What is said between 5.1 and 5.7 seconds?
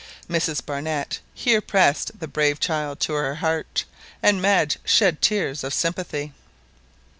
tears